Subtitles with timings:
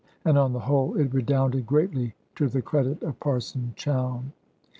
[0.25, 4.31] And on the whole it redounded greatly to the credit of Parson Chowne.